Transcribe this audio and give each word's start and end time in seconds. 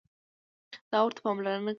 دا 0.91 0.97
ورته 1.05 1.21
پاملرنه 1.25 1.59
کېږي. 1.63 1.69